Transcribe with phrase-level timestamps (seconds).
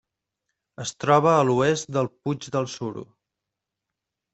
[0.83, 3.09] Es troba a l'oest del Puig del Suro.